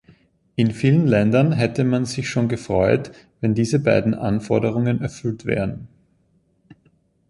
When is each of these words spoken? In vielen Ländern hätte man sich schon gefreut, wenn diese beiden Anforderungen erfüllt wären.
In 0.55 0.71
vielen 0.71 1.05
Ländern 1.05 1.51
hätte 1.51 1.83
man 1.83 2.05
sich 2.05 2.27
schon 2.27 2.47
gefreut, 2.47 3.11
wenn 3.39 3.53
diese 3.53 3.77
beiden 3.77 4.15
Anforderungen 4.15 4.99
erfüllt 4.99 5.45
wären. 5.45 5.89